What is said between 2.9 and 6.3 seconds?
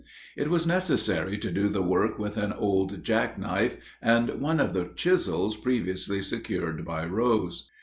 jack knife and one of the chisels previously